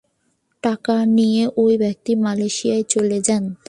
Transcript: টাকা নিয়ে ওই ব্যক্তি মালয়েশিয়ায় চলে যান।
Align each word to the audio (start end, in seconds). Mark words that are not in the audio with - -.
টাকা 0.63 0.95
নিয়ে 1.15 1.43
ওই 1.57 1.73
ব্যক্তি 1.77 2.11
মালয়েশিয়ায় 2.15 2.83
চলে 2.83 3.19
যান। 3.21 3.43